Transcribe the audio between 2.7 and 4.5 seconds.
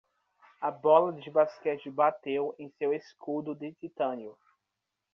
seu escudo de titânio.